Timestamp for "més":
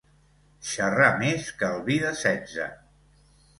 1.19-1.53